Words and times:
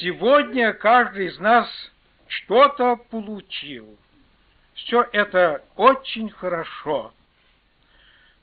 Сегодня 0.00 0.74
каждый 0.74 1.28
из 1.28 1.38
нас 1.38 1.66
что-то 2.26 2.96
получил. 2.96 3.96
Все 4.74 5.08
это 5.12 5.64
очень 5.76 6.28
хорошо. 6.30 7.14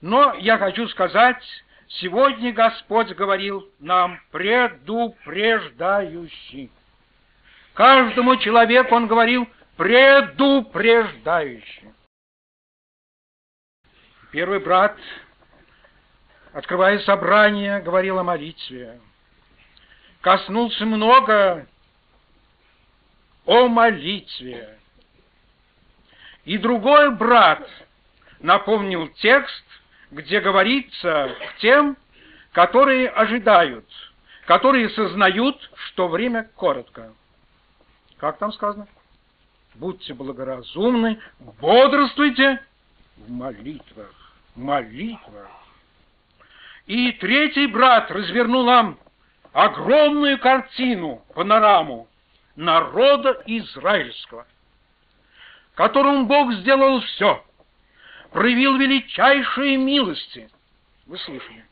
Но 0.02 0.34
я 0.36 0.58
хочу 0.58 0.88
сказать, 0.88 1.44
сегодня 1.88 2.52
Господь 2.52 3.14
говорил 3.14 3.70
нам 3.80 4.20
предупреждающий. 4.32 6.72
Каждому 7.74 8.38
человеку 8.38 8.96
Он 8.96 9.06
говорил 9.08 9.48
предупреждающий. 9.78 11.94
Первый 14.32 14.60
брат, 14.60 14.98
открывая 16.54 16.98
собрание, 17.00 17.82
говорил 17.82 18.20
о 18.20 18.24
молитве. 18.24 19.02
Коснулся 20.26 20.88
много 20.88 21.68
о 23.46 23.68
молитве. 23.68 24.80
И 26.46 26.58
другой 26.58 27.12
брат 27.12 27.70
напомнил 28.40 29.08
текст, 29.10 29.64
где 30.10 30.42
говорится 30.42 31.30
к 31.48 31.60
тем, 31.60 31.96
которые 32.54 33.10
ожидают, 33.10 33.86
которые 34.48 34.90
сознают, 34.90 35.60
что 35.90 36.08
время 36.08 36.50
коротко. 36.56 37.14
Как 38.18 38.40
там 38.40 38.52
сказано? 38.52 38.88
Будьте 39.76 40.16
благоразумны, 40.16 41.20
бодрствуйте 41.62 42.66
в 43.18 43.30
молитвах, 43.30 44.12
молитвах. 44.56 45.52
И 46.88 47.12
третий 47.12 47.68
брат 47.68 48.10
развернул 48.10 48.66
нам 48.66 48.98
огромную 49.56 50.38
картину, 50.38 51.24
панораму 51.34 52.10
народа 52.58 53.42
израильского, 53.46 54.46
которому 55.76 56.26
Бог 56.26 56.52
сделал 56.56 57.00
все, 57.00 57.42
проявил 58.32 58.76
величайшие 58.76 59.78
милости. 59.78 60.50
Вы 61.06 61.18
слышали? 61.20 61.66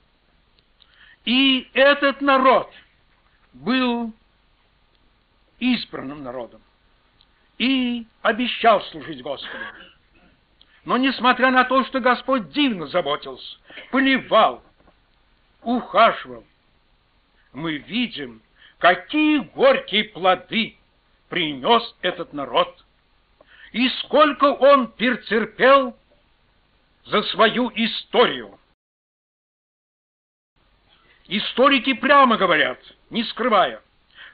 И 1.26 1.70
этот 1.74 2.22
народ 2.22 2.72
был 3.52 4.14
избранным 5.60 6.24
народом 6.24 6.62
и 7.58 8.08
обещал 8.22 8.82
служить 8.84 9.22
Господу. 9.22 9.66
Но 10.86 10.96
несмотря 10.96 11.52
на 11.52 11.66
то, 11.66 11.84
что 11.84 12.00
Господь 12.00 12.50
дивно 12.52 12.88
заботился, 12.88 13.58
поливал, 13.92 14.64
ухаживал, 15.64 16.46
мы 17.54 17.78
видим, 17.78 18.42
какие 18.80 19.40
горькие 19.40 20.06
плоды 20.06 20.78
принес 21.30 21.96
этот 22.02 22.34
народ, 22.34 22.84
и 23.72 23.88
сколько 23.90 24.46
он 24.46 24.92
перетерпел 24.92 25.98
за 27.06 27.24
свою 27.24 27.72
историю. 27.76 28.60
Историки 31.28 31.94
прямо 31.94 32.38
говорят, 32.38 32.80
не 33.10 33.24
скрывая, 33.24 33.82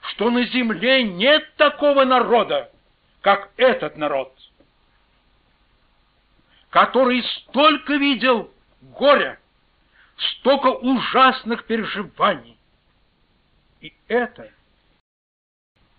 что 0.01 0.29
на 0.29 0.43
земле 0.45 1.03
нет 1.03 1.55
такого 1.55 2.03
народа, 2.03 2.71
как 3.21 3.51
этот 3.57 3.95
народ, 3.97 4.33
который 6.69 7.23
столько 7.23 7.95
видел 7.95 8.51
горя, 8.81 9.39
столько 10.17 10.67
ужасных 10.67 11.65
переживаний. 11.65 12.58
И 13.81 13.93
это, 14.07 14.51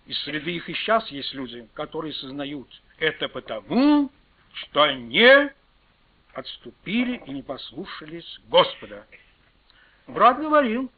из 0.05 0.19
среды 0.23 0.55
их 0.55 0.69
и 0.69 0.73
сейчас 0.73 1.07
есть 1.09 1.33
люди, 1.33 1.67
которые 1.73 2.13
сознают, 2.13 2.67
это 2.99 3.27
потому, 3.27 4.11
что 4.53 4.83
они 4.83 5.49
отступили 6.33 7.21
и 7.25 7.31
не 7.31 7.41
послушались 7.41 8.39
Господа. 8.47 9.05
Брат 10.07 10.39
говорил, 10.39 10.91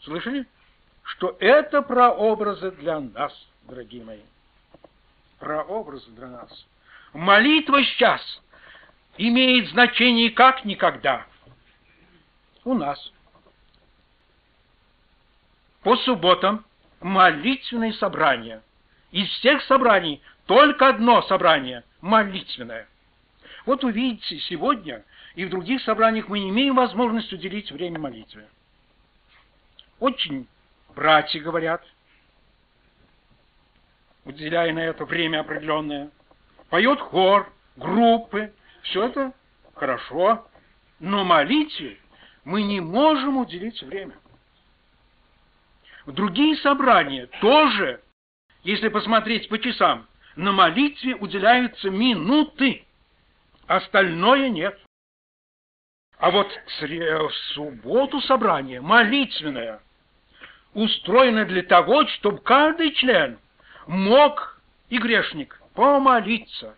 слышали, 0.00 0.46
что 1.02 1.36
это 1.40 1.82
прообразы 1.82 2.70
для 2.72 3.00
нас, 3.00 3.32
дорогие 3.64 4.04
мои. 4.04 4.22
Прообразы 5.38 6.10
для 6.12 6.28
нас. 6.28 6.66
Молитва 7.12 7.82
сейчас 7.84 8.42
имеет 9.16 9.68
значение 9.70 10.30
как 10.30 10.64
никогда. 10.64 11.26
У 12.64 12.74
нас. 12.74 13.12
По 15.82 15.96
субботам 15.96 16.64
молитвенное 17.00 17.92
собрание. 17.92 18.62
Из 19.10 19.28
всех 19.28 19.62
собраний 19.62 20.20
только 20.46 20.88
одно 20.88 21.22
собрание– 21.22 21.84
молитвенное. 22.00 22.88
Вот 23.64 23.84
увидите, 23.84 24.38
сегодня 24.40 25.04
и 25.34 25.44
в 25.44 25.50
других 25.50 25.82
собраниях 25.82 26.28
мы 26.28 26.40
не 26.40 26.50
имеем 26.50 26.74
возможности 26.74 27.34
уделить 27.34 27.70
время 27.70 27.98
молитве. 27.98 28.48
Очень 30.00 30.48
братья 30.94 31.40
говорят, 31.40 31.84
уделяя 34.24 34.72
на 34.72 34.80
это 34.80 35.04
время 35.04 35.40
определенное. 35.40 36.10
Поет 36.70 37.00
хор, 37.00 37.52
группы, 37.76 38.52
все 38.82 39.04
это 39.04 39.32
хорошо, 39.74 40.46
но 40.98 41.24
молитве 41.24 41.98
мы 42.44 42.62
не 42.62 42.80
можем 42.80 43.36
уделить 43.36 43.82
время. 43.82 44.16
В 46.08 46.12
другие 46.12 46.56
собрания 46.56 47.26
тоже, 47.42 48.00
если 48.62 48.88
посмотреть 48.88 49.46
по 49.50 49.58
часам, 49.58 50.08
на 50.36 50.52
молитве 50.52 51.14
уделяются 51.14 51.90
минуты, 51.90 52.86
остальное 53.66 54.48
нет. 54.48 54.80
А 56.16 56.30
вот 56.30 56.48
в 56.66 57.30
субботу 57.52 58.22
собрание 58.22 58.80
молитвенное 58.80 59.82
устроено 60.72 61.44
для 61.44 61.62
того, 61.62 62.06
чтобы 62.06 62.38
каждый 62.38 62.94
член 62.94 63.38
мог 63.86 64.62
и 64.88 64.96
грешник 64.96 65.60
помолиться. 65.74 66.74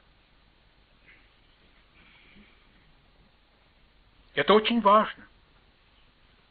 Это 4.34 4.54
очень 4.54 4.80
важно. 4.80 5.24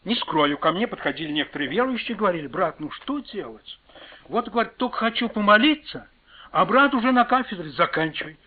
Не 0.05 0.15
скрою, 0.15 0.57
ко 0.57 0.71
мне 0.71 0.87
подходили 0.87 1.31
некоторые 1.31 1.69
верующие, 1.69 2.15
говорили, 2.15 2.47
брат, 2.47 2.79
ну 2.79 2.89
что 2.91 3.19
делать? 3.19 3.79
Вот, 4.27 4.47
говорит, 4.49 4.77
только 4.77 4.97
хочу 4.97 5.27
помолиться, 5.27 6.07
а 6.51 6.65
брат 6.65 6.93
уже 6.93 7.11
на 7.11 7.25
кафедре 7.25 7.69
заканчивает. 7.71 8.39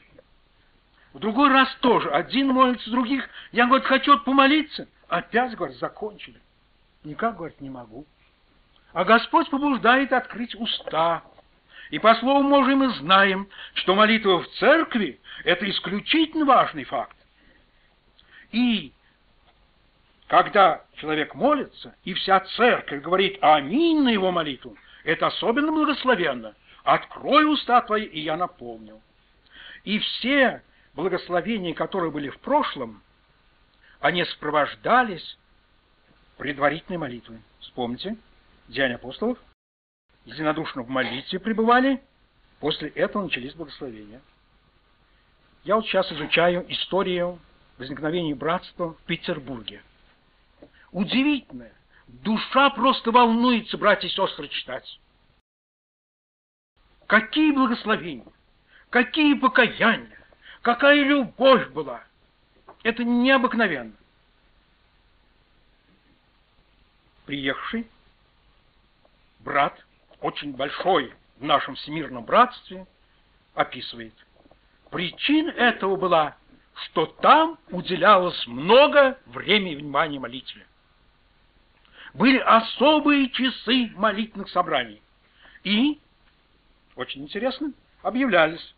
В 1.13 1.19
другой 1.19 1.51
раз 1.51 1.69
тоже. 1.81 2.11
Один 2.11 2.49
молится, 2.49 2.91
других. 2.91 3.29
Я, 3.53 3.67
говорит, 3.67 3.87
хочу 3.87 4.19
помолиться. 4.21 4.89
Опять, 5.09 5.55
говорит, 5.55 5.77
закончили. 5.77 6.41
Никак, 7.05 7.37
говорит, 7.37 7.61
не 7.61 7.69
могу. 7.69 8.07
А 8.95 9.05
Господь 9.05 9.51
побуждает 9.51 10.13
открыть 10.13 10.55
уста. 10.55 11.23
И 11.91 11.99
по 11.99 12.15
слову 12.15 12.49
Божьему 12.49 12.87
мы 12.87 12.95
знаем, 12.95 13.49
что 13.75 13.95
молитва 13.95 14.43
в 14.43 14.49
церкви– 14.53 15.21
это 15.45 15.69
исключительно 15.69 16.47
важный 16.47 16.85
факт. 16.85 17.17
И 18.53 18.93
когда 20.29 20.83
человек 21.03 21.35
молится, 21.35 21.97
и 22.05 22.15
вся 22.15 22.39
церковь 22.57 23.03
говорит 23.03 23.37
«Аминь» 23.41 24.03
на 24.03 24.09
его 24.11 24.31
молитву, 24.31 24.77
это 25.03 25.27
особенно 25.27 25.73
благословенно. 25.73 26.55
«Открой 26.85 27.53
уста 27.53 27.81
твои, 27.83 28.05
и 28.05 28.21
я 28.21 28.37
наполнил». 28.37 29.03
И 29.83 29.99
все 29.99 30.63
благословения, 30.95 31.75
которые 31.75 32.13
были 32.13 32.29
в 32.29 32.39
прошлом, 32.39 33.03
они 33.99 34.25
сопровождались 34.25 35.39
предварительной 36.39 36.99
молитвой. 36.99 37.41
Вспомните, 37.61 38.17
Деяния 38.69 38.95
апостолов, 38.95 39.39
единодушно 40.25 40.83
в 40.83 40.89
молитве 40.89 41.41
пребывали, 41.41 42.01
после 42.61 42.91
этого 42.91 43.25
начались 43.25 43.55
благословения. 43.55 44.21
Я 45.65 45.77
вот 45.77 45.85
сейчас 45.87 46.11
изучаю 46.13 46.65
историю 46.73 47.41
возникновения 47.79 48.37
братства 48.37 48.95
в 48.95 49.03
Петербурге. 49.03 49.83
Удивительное. 50.93 51.73
Душа 52.07 52.71
просто 52.71 53.11
волнуется, 53.11 53.77
братья 53.77 54.07
и 54.07 54.11
сестры, 54.11 54.49
читать. 54.49 55.01
Какие 57.07 57.53
благословения, 57.53 58.33
какие 58.91 59.35
покаяния, 59.35 60.23
Какая 60.63 61.03
любовь 61.03 61.69
была! 61.71 62.05
Это 62.85 63.05
необыкновенно. 63.05 63.95
Приехавший 67.27 67.89
брат, 69.41 69.85
очень 70.21 70.53
большой 70.53 71.13
в 71.39 71.45
нашем 71.45 71.75
всемирном 71.75 72.25
братстве, 72.25 72.87
описывает. 73.55 74.15
Причин 74.91 75.49
этого 75.49 75.97
была, 75.97 76.37
что 76.75 77.07
там 77.07 77.59
уделялось 77.71 78.47
много 78.47 79.19
времени 79.27 79.73
и 79.73 79.77
внимания 79.77 80.21
молитве. 80.21 80.65
Были 82.15 82.39
особые 82.39 83.31
часы 83.31 83.91
молитвенных 83.95 84.51
собраний. 84.51 85.01
И, 85.65 85.99
очень 86.97 87.23
интересно, 87.23 87.73
объявлялись. 88.03 88.75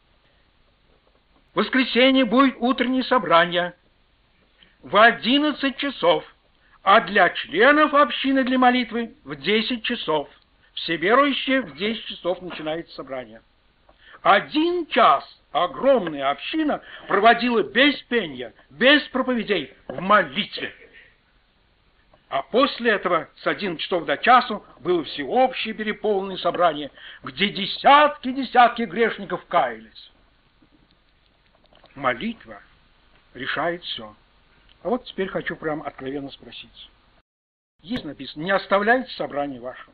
В 1.52 1.58
воскресенье 1.58 2.24
будет 2.24 2.56
утреннее 2.58 3.04
собрание 3.04 3.74
в 4.82 4.96
11 4.96 5.76
часов, 5.76 6.24
а 6.82 7.00
для 7.00 7.30
членов 7.30 7.94
общины 7.94 8.44
для 8.44 8.58
молитвы 8.58 9.14
в 9.24 9.34
10 9.34 9.82
часов. 9.82 10.28
Все 10.74 10.96
верующие 10.96 11.62
в 11.62 11.76
10 11.76 12.04
часов 12.06 12.42
начинается 12.42 12.94
собрание. 12.94 13.40
Один 14.22 14.86
час 14.86 15.24
огромная 15.52 16.30
община 16.30 16.82
проводила 17.08 17.62
без 17.62 18.00
пения, 18.02 18.52
без 18.70 19.02
проповедей, 19.08 19.72
в 19.86 20.00
молитве. 20.00 20.74
А 22.34 22.42
после 22.42 22.90
этого 22.90 23.28
с 23.36 23.46
11 23.46 23.80
часов 23.80 24.06
до 24.06 24.16
часу 24.16 24.66
было 24.80 25.04
всеобщее 25.04 25.72
переполненное 25.72 26.36
собрание, 26.36 26.90
где 27.22 27.48
десятки-десятки 27.48 28.82
грешников 28.82 29.46
каялись. 29.46 30.10
Молитва 31.94 32.60
решает 33.34 33.84
все. 33.84 34.16
А 34.82 34.88
вот 34.88 35.04
теперь 35.04 35.28
хочу 35.28 35.54
прям 35.54 35.84
откровенно 35.84 36.28
спросить. 36.32 36.90
Есть 37.82 38.04
написано, 38.04 38.42
не 38.42 38.50
оставляйте 38.50 39.12
собрание 39.12 39.60
ваше. 39.60 39.86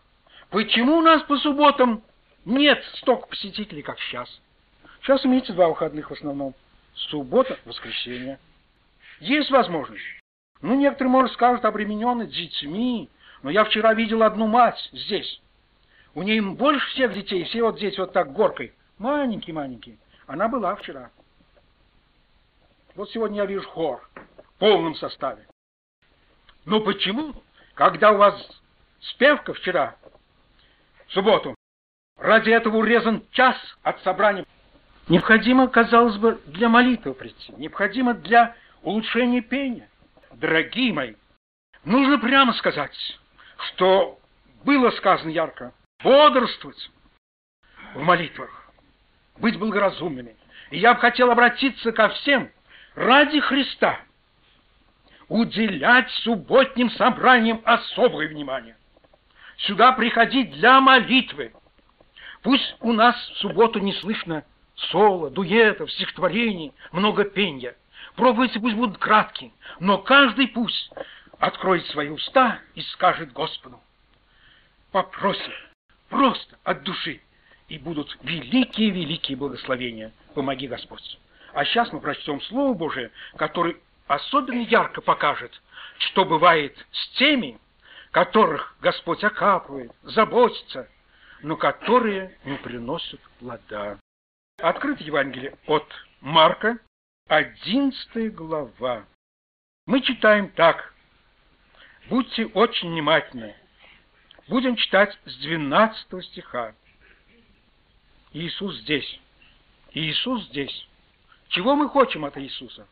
Почему 0.49 0.97
у 0.97 1.03
нас 1.03 1.23
по 1.25 1.37
субботам 1.37 2.03
нет 2.47 2.83
столько 2.95 3.27
посетителей, 3.27 3.83
как 3.83 4.01
сейчас? 4.01 4.41
Сейчас 5.03 5.27
имеется 5.27 5.53
два 5.53 5.69
выходных 5.69 6.09
в 6.09 6.15
основном. 6.15 6.55
Суббота, 6.95 7.59
воскресенье. 7.67 8.39
Есть 9.21 9.51
возможность. 9.51 10.20
Ну, 10.63 10.75
некоторые, 10.75 11.11
может, 11.11 11.33
скажут, 11.33 11.65
обременены 11.65 12.27
детьми. 12.27 13.09
Но 13.43 13.51
я 13.51 13.65
вчера 13.65 13.95
видел 13.95 14.23
одну 14.23 14.47
мать 14.47 14.91
здесь. 14.93 15.41
У 16.15 16.23
нее 16.23 16.43
больше 16.43 16.87
всех 16.91 17.15
детей, 17.15 17.45
все 17.45 17.63
вот 17.63 17.77
здесь 17.77 17.97
вот 17.99 18.13
так 18.13 18.33
горкой. 18.33 18.75
Маленькие-маленькие. 18.99 19.97
Она 20.27 20.49
была 20.49 20.75
вчера. 20.77 21.11
Вот 22.95 23.11
сегодня 23.11 23.39
я 23.39 23.47
вижу 23.47 23.67
хор 23.69 24.09
в 24.37 24.59
полном 24.59 24.95
составе. 24.97 25.47
Но 26.67 26.81
почему, 26.81 27.35
когда 27.75 28.13
у 28.13 28.17
вас 28.17 28.35
спевка 29.01 29.55
вчера, 29.55 29.97
в 31.07 31.13
субботу, 31.13 31.55
ради 32.19 32.51
этого 32.51 32.77
урезан 32.77 33.25
час 33.31 33.57
от 33.83 34.01
собрания, 34.03 34.45
необходимо, 35.09 35.69
казалось 35.69 36.17
бы, 36.19 36.41
для 36.47 36.69
молитвы 36.69 37.15
прийти, 37.15 37.53
необходимо 37.57 38.15
для 38.15 38.55
улучшения 38.83 39.41
пения. 39.41 39.90
Дорогие 40.33 40.93
мои, 40.93 41.15
нужно 41.85 42.19
прямо 42.19 42.53
сказать, 42.55 42.97
что 43.69 44.19
было 44.65 44.91
сказано 44.93 45.31
ярко, 45.31 45.75
бодрствовать 46.03 46.91
в 47.95 48.03
молитвах, 48.03 48.71
быть 49.39 49.59
благоразумными. 49.59 50.37
И 50.71 50.79
я 50.79 50.95
бы 50.95 51.01
хотел 51.01 51.31
обратиться 51.31 51.91
ко 51.93 52.11
всем, 52.11 52.51
ради 52.95 53.41
Христа 53.41 54.01
уделять 55.29 56.11
субботним 56.23 56.91
собраниям 56.93 57.61
особое 57.65 58.29
внимание. 58.29 58.77
Сюда 59.59 59.93
приходить 59.93 60.53
для 60.53 60.81
молитвы. 60.81 61.53
Пусть 62.43 62.77
у 62.81 62.93
нас 62.93 63.17
в 63.17 63.39
субботу 63.39 63.81
не 63.81 63.93
слышно 63.95 64.45
соло, 64.75 65.29
дуэтов, 65.31 65.91
стихотворений, 65.93 66.73
много 66.93 67.25
пенья. 67.25 67.77
Пробуйте, 68.21 68.61
пусть 68.61 68.77
будут 68.77 68.99
краткие, 68.99 69.51
но 69.79 69.97
каждый 69.97 70.47
пусть 70.49 70.93
откроет 71.39 71.87
свои 71.87 72.11
уста 72.11 72.59
и 72.75 72.83
скажет 72.83 73.33
Господу. 73.33 73.81
Попросим 74.93 75.55
просто 76.11 76.59
от 76.63 76.83
души, 76.83 77.23
и 77.69 77.79
будут 77.79 78.15
великие-великие 78.21 79.39
благословения. 79.39 80.13
Помоги, 80.35 80.69
Господь. 80.69 81.19
А 81.55 81.65
сейчас 81.65 81.91
мы 81.95 82.01
прочтем 82.01 82.43
Слово 82.43 82.75
Божие, 82.75 83.11
которое 83.37 83.77
особенно 84.07 84.61
ярко 84.65 85.01
покажет, 85.01 85.59
что 86.01 86.27
бывает 86.27 86.77
с 86.93 87.09
теми, 87.17 87.59
которых 88.11 88.77
Господь 88.83 89.25
окапывает, 89.25 89.93
заботится, 90.03 90.91
но 91.41 91.57
которые 91.57 92.37
не 92.45 92.59
приносят 92.59 93.21
плода. 93.39 93.99
Открыто 94.59 95.03
Евангелие 95.05 95.57
от 95.67 95.87
Марка, 96.21 96.79
11 97.31 98.35
глава. 98.35 99.07
Мы 99.87 100.01
читаем 100.01 100.49
так. 100.49 100.93
Будьте 102.09 102.47
очень 102.47 102.91
внимательны. 102.91 103.55
Будем 104.49 104.75
читать 104.75 105.17
с 105.27 105.37
12 105.37 106.25
стиха. 106.25 106.75
Иисус 108.33 108.81
здесь. 108.81 109.21
Иисус 109.93 110.45
здесь. 110.49 110.89
Чего 111.51 111.77
мы 111.77 111.89
хотим 111.89 112.25
от 112.25 112.37
Иисуса? 112.37 112.89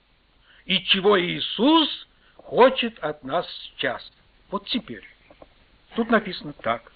И 0.67 0.85
чего 0.85 1.21
Иисус 1.21 2.07
хочет 2.37 2.97
от 3.01 3.25
нас 3.25 3.45
сейчас? 3.51 4.09
Вот 4.53 4.69
теперь. 4.69 5.05
Тут 5.97 6.11
написано 6.11 6.53
так. 6.53 6.93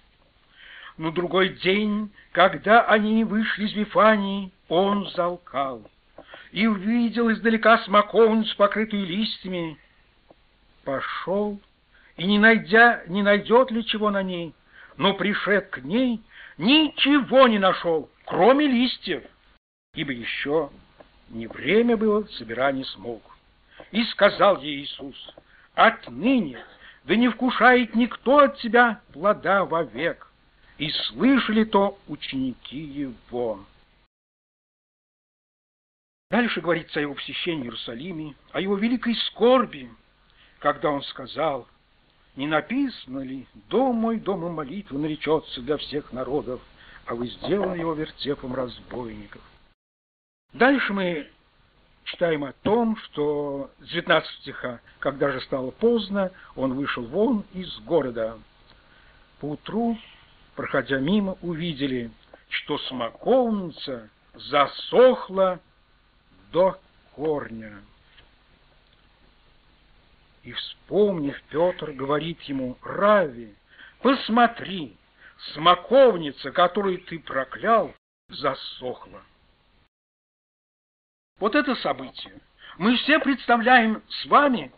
Но 0.96 1.10
другой 1.10 1.48
день, 1.48 2.12
когда 2.30 2.82
они 2.86 3.24
вышли 3.24 3.64
из 3.64 3.72
Вифании, 3.72 4.52
он 4.68 5.10
залкал 5.10 5.90
и 6.52 6.66
увидел 6.66 7.32
издалека 7.32 7.78
смоковницу, 7.78 8.56
покрытую 8.56 9.06
листьями. 9.06 9.78
Пошел, 10.84 11.60
и 12.16 12.26
не 12.26 12.38
найдя, 12.38 13.02
не 13.06 13.22
найдет 13.22 13.70
ли 13.70 13.84
чего 13.84 14.10
на 14.10 14.22
ней, 14.22 14.54
но 14.96 15.14
пришед 15.14 15.70
к 15.70 15.78
ней, 15.78 16.22
ничего 16.58 17.48
не 17.48 17.58
нашел, 17.58 18.10
кроме 18.26 18.66
листьев, 18.66 19.24
ибо 19.94 20.12
еще 20.12 20.70
не 21.30 21.46
время 21.46 21.96
было 21.96 22.24
собирания 22.24 22.84
смог. 22.84 23.22
И 23.90 24.04
сказал 24.04 24.60
ей 24.60 24.82
Иисус, 24.82 25.34
отныне 25.74 26.58
да 27.04 27.16
не 27.16 27.28
вкушает 27.28 27.94
никто 27.94 28.38
от 28.38 28.58
тебя 28.58 29.00
плода 29.12 29.64
вовек. 29.64 30.28
И 30.78 30.90
слышали 30.90 31.64
то 31.64 31.98
ученики 32.08 32.78
его. 32.78 33.64
Дальше 36.32 36.62
говорится 36.62 36.98
о 36.98 37.02
его 37.02 37.12
посещении 37.12 37.64
Иерусалиме, 37.64 38.34
о 38.52 38.60
его 38.62 38.74
великой 38.78 39.14
скорби, 39.16 39.90
когда 40.60 40.90
он 40.90 41.02
сказал, 41.02 41.68
«Не 42.36 42.46
написано 42.46 43.18
ли, 43.18 43.46
дом 43.68 43.96
мой, 43.96 44.18
домом 44.18 44.54
молитвы 44.54 44.98
наречется 44.98 45.60
для 45.60 45.76
всех 45.76 46.10
народов, 46.10 46.62
а 47.04 47.14
вы 47.14 47.26
сделали 47.26 47.80
его 47.80 47.92
вертепом 47.92 48.54
разбойников?» 48.54 49.42
Дальше 50.54 50.94
мы 50.94 51.30
читаем 52.04 52.44
о 52.44 52.54
том, 52.62 52.96
что 52.96 53.70
с 53.80 53.88
19 53.88 54.30
стиха, 54.40 54.80
когда 55.00 55.32
же 55.32 55.40
стало 55.42 55.70
поздно, 55.70 56.32
он 56.56 56.72
вышел 56.72 57.04
вон 57.04 57.44
из 57.52 57.78
города. 57.80 58.38
Поутру, 59.38 59.98
проходя 60.56 60.98
мимо, 60.98 61.36
увидели, 61.42 62.10
что 62.48 62.78
смоковница 62.78 64.08
засохла 64.32 65.60
до 66.52 66.78
корня. 67.16 67.82
И, 70.42 70.52
вспомнив, 70.52 71.40
Петр 71.48 71.92
говорит 71.92 72.40
ему, 72.42 72.76
«Рави, 72.82 73.54
посмотри, 74.00 74.96
смоковница, 75.52 76.50
которую 76.50 76.98
ты 77.00 77.18
проклял, 77.18 77.94
засохла». 78.28 79.22
Вот 81.38 81.54
это 81.54 81.74
событие. 81.76 82.40
Мы 82.78 82.96
все 82.96 83.18
представляем 83.18 84.02
с 84.08 84.26
вами 84.26 84.72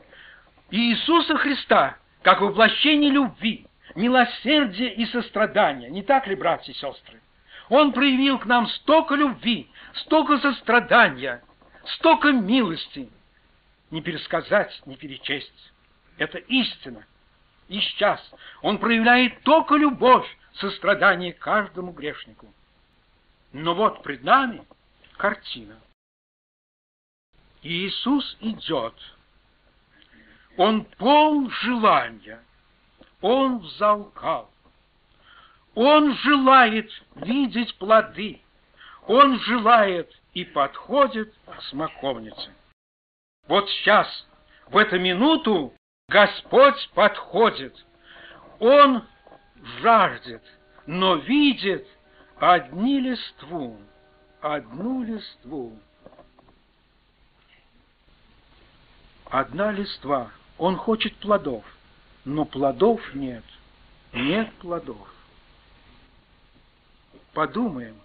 Иисуса 0.71 1.37
Христа 1.37 1.97
как 2.23 2.41
воплощение 2.41 3.11
любви, 3.11 3.67
милосердия 3.95 4.93
и 4.93 5.07
сострадания. 5.07 5.89
Не 5.91 6.03
так 6.03 6.27
ли, 6.27 6.35
братья 6.35 6.73
и 6.73 6.77
сестры? 6.77 7.21
Он 7.69 7.93
проявил 7.93 8.39
к 8.39 8.47
нам 8.47 8.67
столько 8.69 9.15
любви, 9.15 9.71
столько 9.95 10.39
сострадания, 10.39 11.43
столько 11.89 12.33
милости. 12.33 13.11
Не 13.91 14.03
пересказать, 14.03 14.83
не 14.87 14.97
перечесть. 14.97 15.73
Это 16.19 16.39
истина. 16.39 17.05
И 17.69 17.81
сейчас 17.81 18.21
Он 18.63 18.79
проявляет 18.79 19.43
только 19.43 19.77
любовь, 19.77 20.27
сострадание 20.55 21.33
каждому 21.33 21.93
грешнику. 21.93 22.53
Но 23.53 23.75
вот 23.75 24.03
пред 24.03 24.23
нами 24.23 24.67
картина. 25.17 25.81
Иисус 27.63 28.37
идет. 28.41 28.95
Он 30.57 30.85
пол 30.85 31.51
желания. 31.51 32.43
Он 33.21 33.59
взалкал. 33.59 34.51
Он 35.75 36.15
желает 36.19 36.91
видеть 37.17 37.75
плоды. 37.79 38.41
Он 39.07 39.41
желает 39.41 40.13
и 40.35 40.45
подходит 40.45 41.33
к 41.47 41.63
смоковнице. 41.63 42.53
Вот 43.47 43.69
сейчас, 43.71 44.27
в 44.67 44.77
эту 44.77 44.99
минуту, 44.99 45.73
Господь 46.09 46.91
подходит. 46.95 47.75
Он 48.59 49.05
жаждет, 49.81 50.43
но 50.87 51.17
видит 51.17 51.87
одни 52.37 53.01
листву, 53.01 53.79
одну 54.41 55.03
листву. 55.05 55.79
Одна 59.27 59.73
листва, 59.73 60.31
он 60.59 60.77
хочет 60.77 61.17
плодов, 61.17 61.65
но 62.25 62.45
плодов 62.45 63.01
нет, 63.15 63.45
нет 64.13 64.53
плодов. 64.57 65.13
Подумаем, 67.33 67.97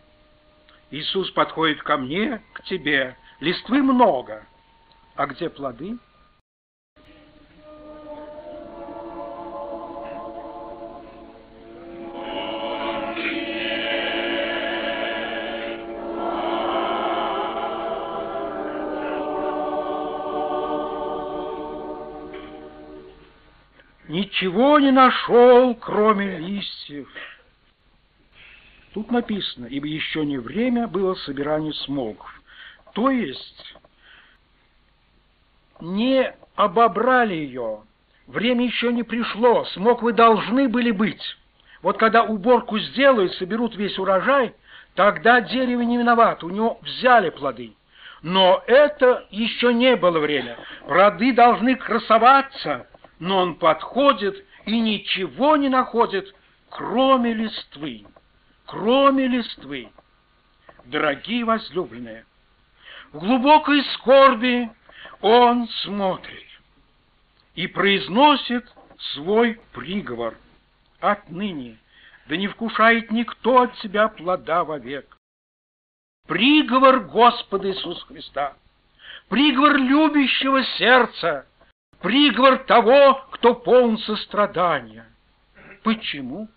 Иисус 0.92 1.30
подходит 1.32 1.84
ко 1.84 1.98
мне, 1.98 2.42
к 2.54 2.64
тебе, 2.64 3.16
листвы 3.40 3.84
много, 3.84 4.48
а 5.16 5.28
где 5.28 5.50
плоды? 5.50 5.98
Ничего 24.08 24.80
не 24.80 24.90
нашел, 24.90 25.76
кроме 25.76 26.40
листьев. 26.40 27.08
Тут 28.94 29.12
написано, 29.12 29.68
ибо 29.68 29.86
еще 29.86 30.26
не 30.26 30.38
время 30.38 30.88
было 30.88 31.14
собирания 31.14 31.74
смоков. 31.74 32.42
То 32.94 33.12
есть 33.12 33.76
не 35.80 36.34
обобрали 36.56 37.36
ее, 37.36 37.84
время 38.28 38.66
еще 38.66 38.92
не 38.92 39.04
пришло, 39.04 39.66
смоквы 39.66 40.14
должны 40.14 40.68
были 40.68 40.92
быть. 40.92 41.22
Вот 41.84 41.98
когда 41.98 42.24
уборку 42.24 42.80
сделают, 42.80 43.34
соберут 43.36 43.76
весь 43.76 43.98
урожай, 44.00 44.56
тогда 44.96 45.40
дерево 45.40 45.82
не 45.82 45.98
виноват, 45.98 46.44
у 46.44 46.50
него 46.50 46.80
взяли 46.82 47.30
плоды. 47.30 47.74
Но 48.22 48.62
это 48.68 49.26
еще 49.30 49.74
не 49.74 49.96
было 49.96 50.20
время. 50.20 50.58
Плоды 50.86 51.32
должны 51.32 51.76
красоваться, 51.76 52.88
но 53.20 53.38
он 53.38 53.56
подходит 53.56 54.44
и 54.66 54.80
ничего 54.80 55.56
не 55.56 55.70
находит, 55.70 56.34
кроме 56.70 57.34
листвы 57.34 58.06
кроме 58.70 59.28
листвы. 59.28 59.92
Дорогие 60.86 61.44
возлюбленные, 61.44 62.26
в 63.12 63.20
глубокой 63.20 63.84
скорби 63.96 64.70
он 65.22 65.68
смотрит 65.84 66.46
и 67.56 67.68
произносит 67.68 68.66
свой 69.14 69.60
приговор. 69.74 70.38
Отныне 71.00 71.78
да 72.28 72.38
не 72.38 72.48
вкушает 72.48 73.12
никто 73.12 73.64
от 73.64 73.76
себя 73.80 74.08
плода 74.08 74.64
вовек. 74.64 75.18
Приговор 76.28 77.00
Господа 77.00 77.70
Иисуса 77.70 78.06
Христа, 78.06 78.56
приговор 79.30 79.78
любящего 79.78 80.64
сердца, 80.78 81.48
приговор 82.02 82.60
того, 82.66 83.26
кто 83.32 83.56
полн 83.56 83.98
сострадания. 83.98 85.08
Почему? 85.84 86.48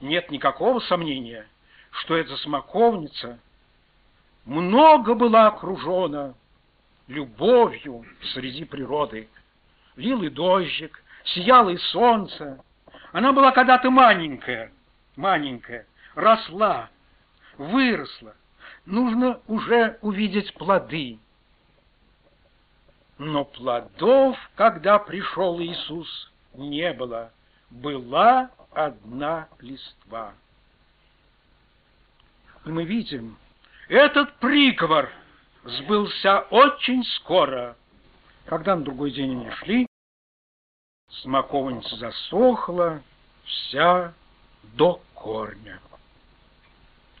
Нет 0.00 0.30
никакого 0.30 0.80
сомнения, 0.80 1.46
что 1.90 2.16
эта 2.16 2.36
смоковница 2.38 3.38
много 4.44 5.14
была 5.14 5.48
окружена 5.48 6.34
любовью 7.06 8.04
среди 8.32 8.64
природы. 8.64 9.28
Лил 9.96 10.22
и 10.22 10.28
дождик, 10.28 11.02
сияло 11.24 11.70
и 11.70 11.76
солнце. 11.76 12.62
Она 13.12 13.32
была 13.32 13.52
когда-то 13.52 13.90
маленькая, 13.90 14.72
маленькая, 15.16 15.86
росла, 16.14 16.88
выросла. 17.58 18.34
Нужно 18.86 19.40
уже 19.46 19.98
увидеть 20.00 20.54
плоды. 20.54 21.18
Но 23.18 23.44
плодов, 23.44 24.38
когда 24.54 24.98
пришел 24.98 25.60
Иисус, 25.60 26.32
не 26.54 26.92
было. 26.94 27.32
Была 27.68 28.50
одна 28.72 29.48
листва. 29.60 30.34
И 32.64 32.68
мы 32.68 32.84
видим, 32.84 33.36
этот 33.88 34.34
приговор 34.36 35.10
сбылся 35.64 36.40
очень 36.50 37.04
скоро. 37.04 37.76
Когда 38.46 38.76
на 38.76 38.84
другой 38.84 39.12
день 39.12 39.32
они 39.32 39.50
шли, 39.50 39.86
смоковница 41.22 41.96
засохла 41.96 43.02
вся 43.44 44.12
до 44.74 45.02
корня. 45.14 45.80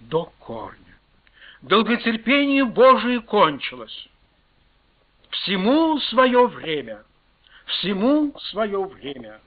До 0.00 0.32
корня. 0.38 0.98
Долготерпение 1.62 2.64
Божие 2.64 3.20
кончилось. 3.20 4.08
Всему 5.30 5.98
свое 6.00 6.46
время. 6.46 7.04
Всему 7.66 8.36
свое 8.38 8.82
время. 8.84 9.40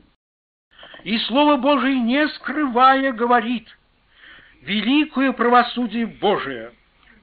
И 1.03 1.17
Слово 1.19 1.57
Божие, 1.57 1.99
не 1.99 2.27
скрывая, 2.29 3.11
говорит, 3.11 3.67
великое 4.61 5.33
правосудие 5.33 6.05
Божие. 6.05 6.71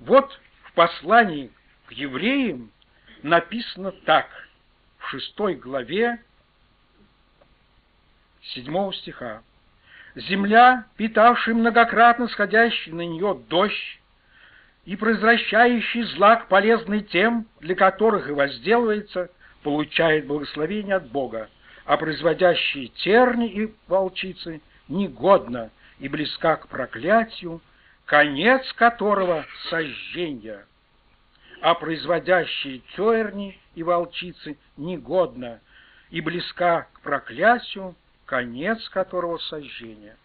Вот 0.00 0.38
в 0.64 0.72
послании 0.74 1.50
к 1.86 1.92
евреям 1.92 2.70
написано 3.22 3.92
так, 3.92 4.28
в 4.98 5.08
шестой 5.08 5.54
главе 5.54 6.22
седьмого 8.42 8.92
стиха. 8.92 9.42
Земля, 10.14 10.86
питавшая 10.96 11.54
многократно 11.54 12.28
сходящий 12.28 12.92
на 12.92 13.02
нее 13.02 13.40
дождь, 13.48 14.00
и 14.84 14.96
произвращающий 14.96 16.02
злак 16.02 16.48
полезный 16.48 17.02
тем, 17.02 17.46
для 17.60 17.74
которых 17.74 18.28
и 18.28 18.32
возделывается, 18.32 19.30
получает 19.62 20.26
благословение 20.26 20.96
от 20.96 21.10
Бога 21.10 21.48
а 21.90 21.96
производящие 21.96 22.86
терни 22.86 23.48
и 23.48 23.74
волчицы 23.88 24.60
негодна 24.86 25.72
и 25.98 26.06
близка 26.06 26.54
к 26.54 26.68
проклятию, 26.68 27.60
конец 28.04 28.72
которого— 28.74 29.44
сожжение, 29.70 30.66
а 31.60 31.74
производящие 31.74 32.78
терни 32.94 33.58
и 33.74 33.82
волчицы 33.82 34.56
негодна 34.76 35.60
и 36.10 36.20
близка 36.20 36.82
к 36.92 37.00
проклятию, 37.00 37.96
конец 38.24 38.88
которого— 38.90 39.38
сожжение. 39.50 40.16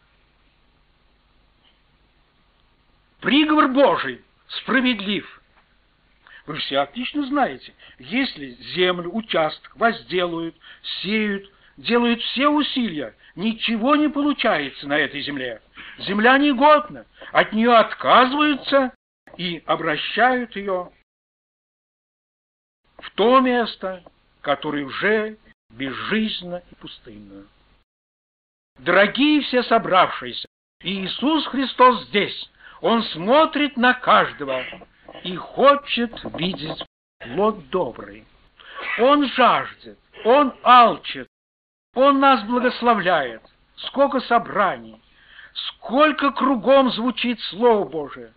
Приговор 3.22 3.70
Божий 3.70 4.22
справедлив. 4.50 5.42
Вы 6.46 6.58
все 6.58 6.78
отлично 6.78 7.26
знаете, 7.26 7.74
если 7.98 8.52
землю, 8.76 9.10
участок 9.12 9.76
возделают, 9.78 10.56
сеют, 11.02 11.52
делают 11.78 12.22
все 12.22 12.48
усилия, 12.48 13.16
ничего 13.36 13.96
не 13.96 14.08
получается 14.08 14.88
на 14.88 14.98
этой 14.98 15.22
земле. 15.22 15.62
Земля 16.00 16.38
негодна, 16.38 17.06
от 17.32 17.54
нее 17.54 17.76
отказываются 17.76 18.94
и 19.38 19.64
обращают 19.66 20.56
ее 20.56 20.92
в 22.98 23.10
то 23.12 23.40
место, 23.40 24.04
которое 24.42 24.86
уже 24.86 25.38
безжизненно 25.70 26.64
и 26.72 26.76
пустынно. 26.76 27.46
Дорогие 28.80 29.42
все 29.42 29.64
собравшиеся, 29.64 30.48
Иисус 30.82 31.46
Христос 31.48 32.06
здесь, 32.06 32.52
Он 32.82 33.04
смотрит 33.04 33.78
на 33.78 33.94
каждого 33.94 34.64
и 35.24 35.36
хочет 35.36 36.12
видеть 36.38 36.86
плод 37.20 37.70
добрый. 37.70 38.26
Он 39.00 39.26
жаждет, 39.30 39.98
Он 40.26 40.54
алчит, 40.62 41.28
он 41.96 42.20
нас 42.20 42.44
благословляет. 42.44 43.42
Сколько 43.78 44.20
собраний, 44.22 45.02
сколько 45.54 46.32
кругом 46.32 46.92
звучит 46.92 47.40
Слово 47.42 47.88
Божие. 47.88 48.34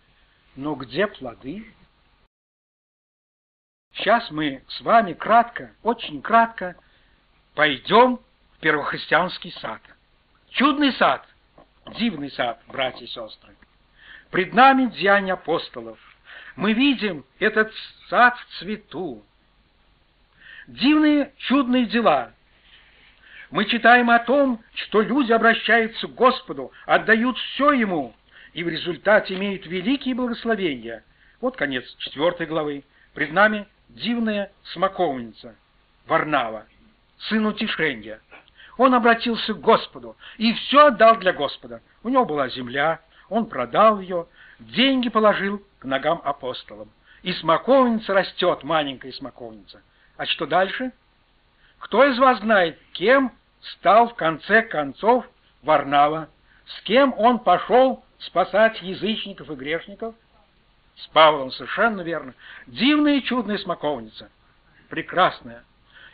Но 0.55 0.75
где 0.75 1.07
плоды? 1.07 1.71
Сейчас 3.93 4.31
мы 4.31 4.63
с 4.67 4.81
вами 4.81 5.13
кратко, 5.13 5.73
очень 5.83 6.21
кратко 6.21 6.75
пойдем 7.53 8.17
в 8.17 8.59
первохристианский 8.59 9.51
сад. 9.51 9.81
Чудный 10.51 10.93
сад, 10.93 11.25
дивный 11.97 12.31
сад, 12.31 12.61
братья 12.67 13.05
и 13.05 13.07
сестры. 13.07 13.55
Пред 14.31 14.53
нами 14.53 14.85
деяния 14.85 15.33
апостолов. 15.33 15.99
Мы 16.55 16.73
видим 16.73 17.25
этот 17.39 17.73
сад 18.09 18.37
в 18.37 18.59
цвету. 18.59 19.23
Дивные, 20.67 21.33
чудные 21.37 21.85
дела, 21.85 22.33
мы 23.51 23.65
читаем 23.65 24.11
о 24.11 24.19
том, 24.19 24.63
что 24.75 25.01
люди 25.01 25.31
обращаются 25.31 26.07
к 26.07 26.13
Господу, 26.13 26.71
отдают 26.85 27.37
все 27.37 27.71
Ему, 27.71 28.15
и 28.53 28.63
в 28.63 28.69
результате 28.69 29.35
имеют 29.35 29.65
великие 29.65 30.13
благословения. 30.13 31.03
Вот 31.41 31.57
конец 31.57 31.83
четвертой 31.97 32.45
главы. 32.45 32.83
Пред 33.13 33.33
нами 33.33 33.67
дивная 33.89 34.51
смоковница, 34.65 35.55
Варнава, 36.05 36.65
сын 37.17 37.45
утешения. 37.45 38.19
он 38.77 38.93
обратился 38.93 39.53
к 39.53 39.59
Господу 39.59 40.15
и 40.37 40.53
все 40.53 40.87
отдал 40.87 41.17
для 41.17 41.33
Господа. 41.33 41.81
У 42.03 42.09
него 42.09 42.25
была 42.25 42.49
земля, 42.49 43.01
он 43.29 43.47
продал 43.47 43.99
ее, 43.99 44.27
деньги 44.59 45.09
положил 45.09 45.63
к 45.79 45.85
ногам 45.85 46.21
апостолам. 46.23 46.89
И 47.23 47.33
смоковница 47.33 48.13
растет, 48.13 48.63
маленькая 48.63 49.11
смоковница. 49.11 49.81
А 50.17 50.25
что 50.25 50.45
дальше? 50.45 50.91
Кто 51.79 52.05
из 52.05 52.17
вас 52.19 52.39
знает, 52.39 52.77
кем 52.93 53.33
стал 53.61 54.09
в 54.09 54.15
конце 54.15 54.61
концов 54.61 55.25
Варнава? 55.63 56.29
С 56.65 56.81
кем 56.81 57.13
он 57.17 57.39
пошел 57.39 58.03
спасать 58.19 58.81
язычников 58.81 59.49
и 59.49 59.55
грешников? 59.55 60.15
С 60.95 61.07
Павлом, 61.07 61.51
совершенно 61.51 62.01
верно. 62.01 62.33
Дивная 62.67 63.15
и 63.15 63.23
чудная 63.23 63.57
смоковница. 63.57 64.29
Прекрасная. 64.89 65.63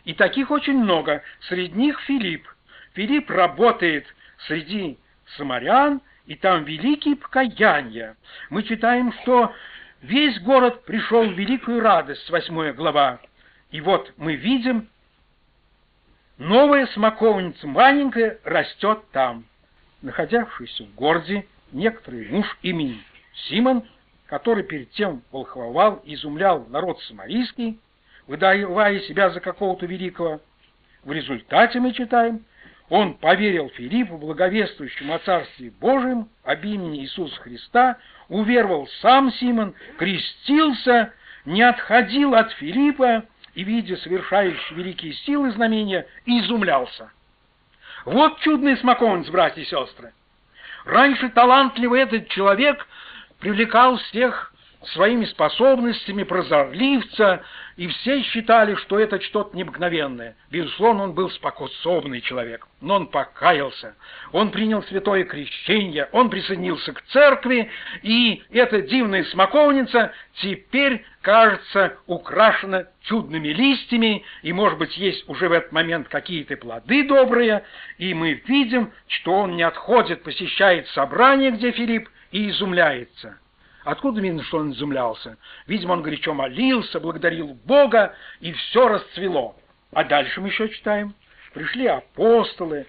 И 0.04 0.14
таких 0.14 0.52
очень 0.52 0.78
много. 0.78 1.24
Среди 1.42 1.74
них 1.75 2.00
Филипп. 2.02 2.48
Филипп 2.94 3.30
работает 3.30 4.06
среди 4.48 5.00
самарян, 5.36 6.02
и 6.25 6.36
там 6.36 6.64
великие 6.64 7.16
покаяния. 7.16 8.16
Мы 8.50 8.64
читаем, 8.64 9.14
что 9.22 9.54
весь 10.02 10.40
город 10.42 10.86
пришел 10.86 11.24
в 11.24 11.34
великую 11.34 11.82
радость, 11.82 12.30
восьмая 12.30 12.74
глава. 12.74 13.20
И 13.72 13.82
вот 13.82 14.12
мы 14.18 14.36
видим, 14.36 14.90
новая 16.38 16.88
смоковница 16.88 17.68
маленькая 17.68 18.39
растет 18.44 19.04
там. 19.12 19.46
Находявшийся 20.01 20.84
в 20.84 20.96
городе 20.96 21.48
некоторый 21.72 22.27
муж 22.30 22.58
имени 22.62 23.01
Симон, 23.48 23.84
который 24.27 24.63
перед 24.63 24.92
тем 24.92 25.24
волхвовал 25.32 26.01
и 26.06 26.13
изумлял 26.15 26.65
народ 26.70 27.01
самарийский, 27.04 27.80
выдавая 28.27 29.00
себя 29.01 29.30
за 29.30 29.39
какого-то 29.39 29.86
великого. 29.86 30.42
В 31.04 31.12
результате 31.12 31.80
мы 31.80 31.94
читаем, 31.94 32.46
он 32.89 33.15
поверил 33.15 33.70
Филиппу, 33.70 34.18
благовествующему 34.18 35.13
о 35.13 35.20
Царстве 35.20 35.72
Божьем, 35.80 36.30
об 36.44 36.63
имени 36.63 37.01
Иисуса 37.01 37.36
Христа, 37.42 37.98
уверовал 38.30 38.88
сам 39.01 39.32
Симон, 39.34 39.74
крестился, 39.98 41.13
не 41.46 41.63
отходил 41.63 42.36
от 42.36 42.51
Филиппа 42.54 43.25
и, 43.56 43.64
видя 43.64 43.98
совершающие 43.98 44.78
великие 44.78 45.14
силы 45.14 45.52
знамения, 45.52 46.06
изумлялся. 46.26 47.12
Вот 48.04 48.40
чудный 48.42 48.78
смоковниц, 48.78 49.30
братья 49.30 49.62
и 49.62 49.66
сестры. 49.66 50.14
Раньше 50.84 51.30
талантливый 51.30 52.02
этот 52.02 52.28
человек 52.28 52.86
привлекал 53.40 53.98
всех 53.98 54.54
своими 54.89 55.25
способностями 55.25 56.24
прозорливца, 56.24 57.44
и 57.77 57.88
все 57.88 58.22
считали, 58.24 58.75
что 58.75 59.00
это 59.00 59.20
что-то 59.22 59.56
необыкновенное. 59.56 60.36
Безусловно, 60.50 61.04
он 61.04 61.13
был 61.13 61.30
способный 61.30 62.22
человек, 62.22 62.68
но 62.82 62.96
он 62.96 63.08
покаялся, 63.08 63.96
он 64.32 64.51
принял 64.51 64.82
святое 64.84 65.25
крещение, 65.25 66.08
он 66.12 66.30
присоединился 66.30 66.94
к 66.94 67.01
церкви, 67.08 67.70
и 68.01 68.44
эта 68.51 68.82
дивная 68.82 69.24
смоковница 69.25 70.13
теперь, 70.36 71.06
кажется, 71.22 71.98
украшена 72.08 72.86
чудными 73.04 73.50
листьями, 73.50 74.24
и, 74.42 74.54
может 74.54 74.80
быть, 74.80 74.98
есть 74.98 75.27
уже 75.27 75.50
в 75.50 75.51
этот 75.51 75.72
момент 75.72 76.08
какие-то 76.08 76.56
плоды 76.58 77.08
добрые, 77.08 77.63
и 77.98 78.13
мы 78.13 78.42
видим, 78.46 78.94
что 79.08 79.34
он 79.34 79.56
не 79.56 79.63
отходит, 79.63 80.24
посещает 80.24 80.88
собрание, 80.89 81.51
где 81.51 81.72
Филипп, 81.72 82.10
и 82.32 82.50
изумляется– 82.50 83.38
Откуда 83.86 84.20
видно, 84.20 84.44
что 84.44 84.58
он 84.58 84.72
изумлялся? 84.72 85.38
Видимо, 85.68 85.94
он 85.94 86.01
горячо 86.01 86.34
молился, 86.34 87.00
благодарил 87.00 87.54
Бога, 87.65 88.15
и 88.39 88.51
все 88.51 88.88
расцвело. 88.88 89.56
А 89.94 90.04
дальше 90.04 90.42
мы 90.42 90.48
еще 90.48 90.70
читаем. 90.70 91.13
Пришли 91.54 91.86
апостолы, 91.86 92.88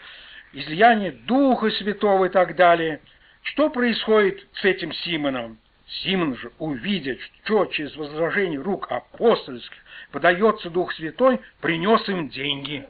излияние 0.55 1.13
Духа 1.13 1.71
Святого 1.71 2.25
и 2.25 2.29
так 2.31 2.57
далее. 2.57 3.03
Что 3.43 3.69
происходит 3.69 4.47
с 4.55 4.65
этим 4.65 4.91
Симоном? 4.93 5.59
Симон 6.03 6.35
же, 6.35 6.51
увидя, 6.59 7.19
что 7.45 7.67
через 7.67 7.95
возражение 7.95 8.59
рук 8.59 8.91
апостольских 8.91 9.79
подается 10.13 10.71
Дух 10.71 10.95
Святой, 10.95 11.41
принес 11.61 12.09
им 12.09 12.31
деньги. 12.31 12.89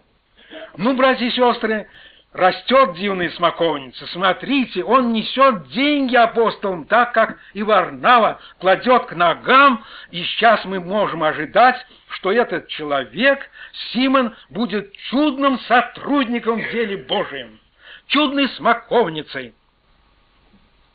Ну, 0.77 0.95
братья 0.97 1.27
и 1.27 1.31
сестры, 1.31 1.89
растет 2.37 2.95
дивная 2.95 3.31
смоковница. 3.31 4.07
Смотрите, 4.09 4.85
он 4.85 5.13
несет 5.13 5.69
деньги 5.69 6.15
апостолам, 6.15 6.85
так 6.85 7.13
как 7.13 7.39
и 7.55 7.63
Варнава 7.63 8.41
кладет 8.61 9.07
к 9.07 9.15
ногам, 9.15 9.85
и 10.11 10.23
сейчас 10.23 10.65
мы 10.67 10.79
можем 10.79 11.23
ожидать, 11.23 11.85
что 12.11 12.31
этот 12.31 12.69
человек, 12.69 13.49
Симон, 13.93 14.35
будет 14.51 14.93
чудным 15.11 15.59
сотрудником 15.61 16.61
в 16.61 16.71
деле 16.71 16.99
Божьем, 16.99 17.59
чудной 18.07 18.49
смоковницей. 18.51 19.55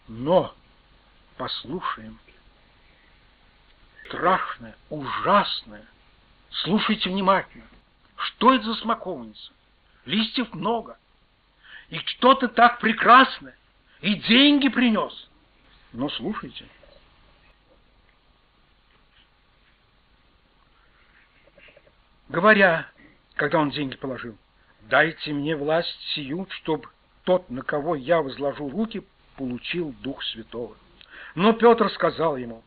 Но, 0.08 0.54
послушаем, 1.38 2.20
страшное, 4.06 4.76
ужасное, 4.90 5.86
слушайте 6.52 7.10
внимательно, 7.10 7.66
что 8.16 8.54
это 8.54 8.66
за 8.66 8.76
смоковница? 8.76 9.52
Листьев 10.06 10.54
много, 10.54 10.98
и 11.92 12.00
что-то 12.06 12.48
так 12.48 12.80
прекрасное, 12.80 13.56
и 14.00 14.16
деньги 14.16 14.70
принес. 14.70 15.30
Но 15.94 16.10
слушайте. 16.10 16.66
Говоря, 22.30 22.88
когда 23.36 23.60
он 23.60 23.72
деньги 23.72 23.98
положил, 23.98 24.38
дайте 24.84 25.34
мне 25.34 25.56
власть 25.58 26.00
сию, 26.14 26.48
чтобы 26.50 26.88
тот, 27.26 27.50
на 27.50 27.62
кого 27.62 27.96
я 27.96 28.22
возложу 28.22 28.70
руки, 28.70 29.06
получил 29.36 29.94
Дух 30.02 30.24
Святого. 30.24 30.78
Но 31.36 31.52
Петр 31.52 31.90
сказал 31.92 32.38
ему, 32.38 32.64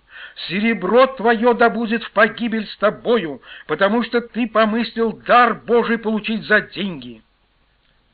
«Серебро 0.49 1.07
твое 1.07 1.55
да 1.55 1.71
будет 1.71 2.05
в 2.05 2.11
погибель 2.13 2.67
с 2.67 2.77
тобою, 2.77 3.41
потому 3.67 4.03
что 4.05 4.21
ты 4.21 4.47
помыслил 4.47 5.15
дар 5.15 5.55
Божий 5.55 5.97
получить 5.97 6.45
за 6.45 6.61
деньги» 6.61 7.24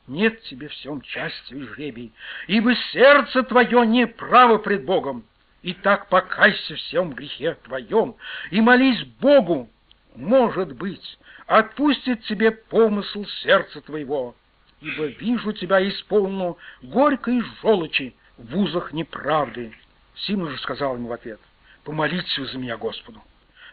нет 0.07 0.41
тебе 0.43 0.67
в 0.67 0.71
всем 0.71 1.01
части 1.01 1.53
и 1.53 1.61
жребий, 1.63 2.13
ибо 2.47 2.75
сердце 2.91 3.43
твое 3.43 3.85
не 3.85 4.07
право 4.07 4.57
пред 4.57 4.85
Богом. 4.85 5.25
И 5.61 5.73
так 5.73 6.09
покайся 6.09 6.75
всем 6.75 7.11
грехе 7.11 7.55
твоем 7.63 8.15
и 8.49 8.59
молись 8.61 9.03
Богу, 9.19 9.69
может 10.15 10.73
быть, 10.73 11.19
отпустит 11.45 12.23
тебе 12.23 12.51
помысл 12.51 13.25
сердца 13.43 13.81
твоего, 13.81 14.35
ибо 14.81 15.05
вижу 15.05 15.53
тебя 15.53 15.87
исполненную 15.87 16.57
горькой 16.81 17.41
желчи 17.61 18.15
в 18.37 18.57
узах 18.57 18.91
неправды. 18.91 19.73
Симон 20.15 20.49
же 20.49 20.57
сказал 20.57 20.95
ему 20.95 21.09
в 21.09 21.13
ответ, 21.13 21.39
помолитесь 21.83 22.37
вы 22.39 22.47
за 22.47 22.57
меня 22.57 22.77
Господу, 22.77 23.21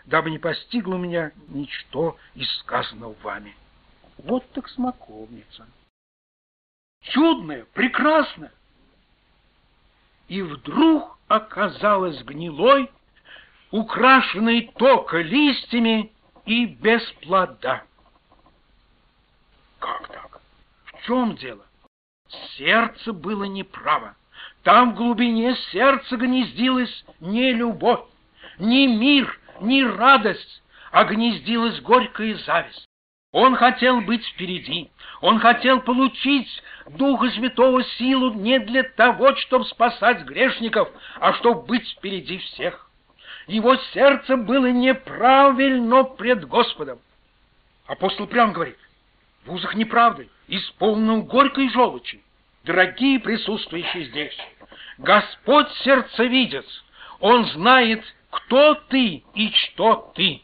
дабы 0.04 0.30
не 0.30 0.38
постигло 0.38 0.96
меня 0.96 1.32
ничто 1.48 2.18
из 2.34 2.50
сказанного 2.58 3.14
вами. 3.22 3.56
Вот 4.18 4.44
так 4.52 4.68
смоковница 4.68 5.66
чудное, 7.10 7.66
прекрасное. 7.74 8.52
И 10.28 10.42
вдруг 10.42 11.18
оказалась 11.28 12.22
гнилой, 12.22 12.90
украшенной 13.70 14.70
только 14.76 15.18
листьями 15.18 16.12
и 16.44 16.66
без 16.66 17.02
плода. 17.22 17.84
Как 19.78 20.08
так? 20.08 20.40
В 20.84 21.02
чем 21.06 21.36
дело? 21.36 21.64
Сердце 22.56 23.12
было 23.12 23.44
неправо. 23.44 24.16
Там 24.62 24.92
в 24.92 24.96
глубине 24.96 25.56
сердца 25.72 26.16
гнездилась 26.16 27.04
не 27.20 27.52
любовь, 27.52 28.04
не 28.58 28.86
мир, 28.86 29.38
не 29.60 29.84
радость, 29.84 30.62
а 30.90 31.04
гнездилась 31.04 31.80
горькая 31.80 32.36
зависть. 32.38 32.87
Он 33.32 33.56
хотел 33.56 34.00
быть 34.00 34.24
впереди. 34.26 34.90
Он 35.20 35.38
хотел 35.38 35.80
получить 35.80 36.48
Духа 36.86 37.28
Святого 37.30 37.84
силу 37.84 38.32
не 38.32 38.58
для 38.58 38.84
того, 38.84 39.36
чтобы 39.36 39.66
спасать 39.66 40.22
грешников, 40.22 40.88
а 41.20 41.34
чтобы 41.34 41.62
быть 41.66 41.88
впереди 41.90 42.38
всех. 42.38 42.88
Его 43.46 43.76
сердце 43.92 44.36
было 44.36 44.70
неправильно 44.70 46.04
пред 46.04 46.46
Господом. 46.46 47.00
Апостол 47.86 48.26
прям 48.26 48.52
говорит, 48.52 48.78
в 49.44 49.52
узах 49.52 49.74
неправды, 49.74 50.28
исполненном 50.46 51.24
горькой 51.24 51.70
желчи. 51.70 52.22
Дорогие 52.64 53.18
присутствующие 53.18 54.04
здесь, 54.06 54.36
Господь 54.98 55.70
сердцевидец, 55.84 56.66
Он 57.20 57.46
знает, 57.46 58.04
кто 58.30 58.74
ты 58.74 59.24
и 59.34 59.52
что 59.52 60.12
ты. 60.14 60.42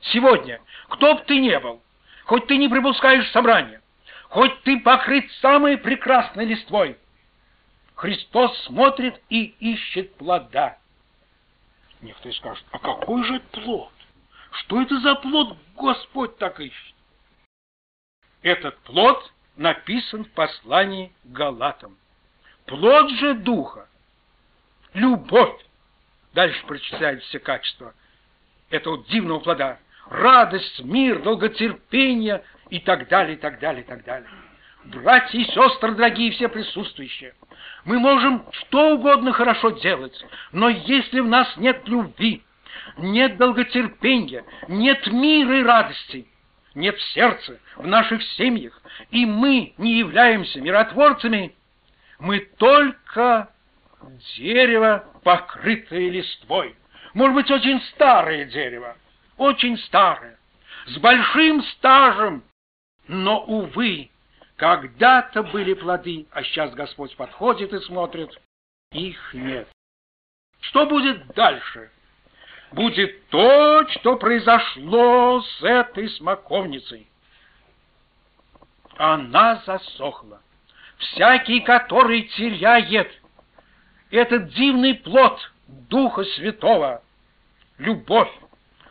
Сегодня 0.00 0.60
кто 0.88 1.14
б 1.14 1.24
ты 1.26 1.38
не 1.38 1.58
был, 1.58 1.82
хоть 2.24 2.46
ты 2.46 2.56
не 2.56 2.68
припускаешь 2.68 3.30
собрания, 3.30 3.80
хоть 4.28 4.62
ты 4.62 4.80
покрыт 4.80 5.30
самой 5.40 5.78
прекрасной 5.78 6.44
листвой, 6.44 6.98
Христос 7.94 8.58
смотрит 8.64 9.20
и 9.28 9.44
ищет 9.60 10.14
плода. 10.16 10.78
Некоторые 12.00 12.34
скажут, 12.34 12.64
а 12.70 12.78
какой 12.78 13.24
же 13.24 13.40
плод? 13.52 13.92
Что 14.50 14.82
это 14.82 15.00
за 15.00 15.14
плод 15.16 15.56
Господь 15.76 16.36
так 16.38 16.60
ищет? 16.60 16.94
Этот 18.42 18.78
плод 18.80 19.32
написан 19.56 20.24
в 20.24 20.30
послании 20.30 21.12
Галатам. 21.24 21.96
Плод 22.66 23.10
же 23.12 23.34
духа— 23.34 23.88
любовь. 24.94 25.64
Дальше 26.34 26.64
прочитают 26.66 27.22
все 27.22 27.38
качества 27.38 27.94
этого 28.70 29.04
дивного 29.04 29.40
плода. 29.40 29.78
Радость, 30.10 30.82
мир, 30.84 31.22
долготерпение 31.22 32.42
и 32.70 32.80
так 32.80 33.08
далее, 33.08 33.36
и 33.36 33.38
так 33.38 33.58
далее, 33.58 33.82
и 33.82 33.86
так 33.86 34.04
далее. 34.04 34.28
Братья 34.84 35.38
и 35.38 35.44
сестры, 35.44 35.92
дорогие 35.92 36.30
все 36.32 36.48
присутствующие, 36.48 37.34
мы 37.84 37.98
можем 37.98 38.44
что 38.52 38.94
угодно 38.94 39.32
хорошо 39.32 39.70
делать, 39.70 40.14
но 40.52 40.68
если 40.68 41.20
в 41.20 41.26
нас 41.26 41.56
нет 41.56 41.88
любви, 41.88 42.42
нет 42.98 43.38
долготерпения, 43.38 44.44
нет 44.68 45.06
мира 45.06 45.60
и 45.60 45.62
радости, 45.62 46.26
нет 46.74 46.96
в 46.96 47.02
сердце, 47.12 47.60
в 47.76 47.86
наших 47.86 48.22
семьях, 48.22 48.78
и 49.10 49.24
мы 49.24 49.72
не 49.78 49.98
являемся 49.98 50.60
миротворцами, 50.60 51.54
мы 52.18 52.40
только 52.40 53.50
дерево, 54.36 55.04
покрытое 55.22 56.10
листвой. 56.10 56.76
Может 57.14 57.34
быть, 57.34 57.50
очень 57.50 57.80
старое 57.94 58.44
дерево, 58.44 58.96
очень 59.36 59.78
старое, 59.78 60.38
с 60.86 60.96
большим 60.98 61.62
стажем, 61.62 62.44
но, 63.06 63.44
увы, 63.44 64.10
когда-то 64.56 65.42
были 65.42 65.74
плоды, 65.74 66.26
а 66.30 66.42
сейчас 66.42 66.74
Господь 66.74 67.14
подходит 67.16 67.72
и 67.72 67.80
смотрит, 67.80 68.30
их 68.92 69.34
нет. 69.34 69.68
Что 70.60 70.86
будет 70.86 71.26
дальше? 71.34 71.90
будет 72.74 73.28
то, 73.28 73.86
что 73.88 74.16
произошло 74.16 75.40
с 75.40 75.62
этой 75.62 76.08
смоковницей. 76.10 77.08
Она 78.96 79.62
засохла. 79.66 80.40
Всякий, 80.98 81.60
который 81.60 82.22
теряет 82.22 83.10
этот 84.10 84.48
дивный 84.50 84.94
плод 84.94 85.40
Духа 85.66 86.24
Святого, 86.24 87.02
любовь, 87.78 88.30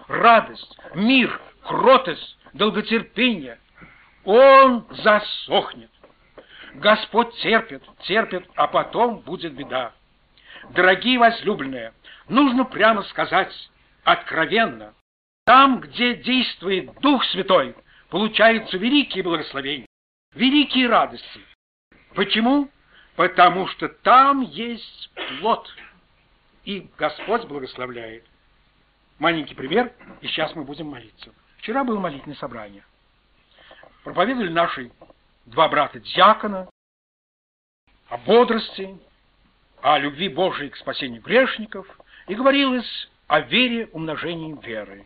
радость, 0.07 0.77
мир, 0.95 1.39
кротость, 1.63 2.37
долготерпение, 2.53 3.59
он 4.23 4.85
засохнет. 4.89 5.89
Господь 6.75 7.35
терпит, 7.37 7.83
терпит, 8.01 8.47
а 8.55 8.67
потом 8.67 9.19
будет 9.19 9.53
беда. 9.53 9.93
Дорогие 10.71 11.19
возлюбленные, 11.19 11.93
нужно 12.29 12.63
прямо 12.65 13.03
сказать, 13.03 13.53
откровенно. 14.03 14.93
Там, 15.45 15.81
где 15.81 16.15
действует 16.15 16.93
Дух 17.01 17.23
Святой, 17.25 17.75
получаются 18.09 18.77
великие 18.77 19.23
благословения, 19.23 19.87
великие 20.33 20.87
радости. 20.87 21.41
Почему? 22.15 22.69
Потому 23.15 23.67
что 23.67 23.89
там 23.89 24.41
есть 24.41 25.11
плод, 25.39 25.69
и 26.63 26.87
Господь 26.97 27.45
благословляет. 27.45 28.25
Маленький 29.23 29.55
пример, 29.55 29.93
и 30.19 30.27
сейчас 30.27 30.53
мы 30.53 30.65
будем 30.65 30.87
молиться. 30.87 31.33
Вчера 31.59 31.85
было 31.85 31.97
молитвенное 31.97 32.35
собрание. 32.35 32.83
Проповедовали 34.03 34.49
наши 34.49 34.91
два 35.45 35.69
брата-диакона 35.69 36.69
о 38.09 38.17
бодрости, 38.17 38.99
о 39.81 39.97
любви 39.97 40.27
Божией 40.27 40.71
к 40.71 40.75
спасению 40.75 41.21
грешников, 41.21 41.87
и 42.27 42.35
говорилось 42.35 43.09
о 43.27 43.39
вере 43.39 43.87
умножении 43.93 44.59
веры. 44.61 45.05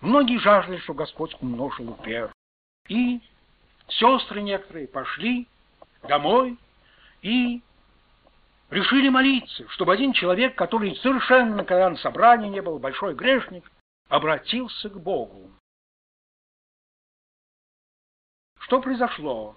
Многие 0.00 0.38
жаждали, 0.38 0.78
что 0.78 0.94
Господь 0.94 1.36
умножил 1.40 1.98
веру. 2.04 2.30
И 2.86 3.20
сестры 3.88 4.40
некоторые 4.40 4.86
пошли 4.86 5.48
домой 6.06 6.56
и 7.22 7.60
решили 8.70 9.08
молиться, 9.08 9.68
чтобы 9.70 9.92
один 9.92 10.12
человек, 10.12 10.54
который 10.56 10.96
совершенно 10.96 11.60
никогда 11.60 11.90
на 11.90 11.96
собрании 11.96 12.48
не 12.48 12.62
был, 12.62 12.78
большой 12.78 13.14
грешник, 13.14 13.70
обратился 14.08 14.88
к 14.88 15.00
Богу. 15.00 15.50
Что 18.60 18.80
произошло? 18.80 19.56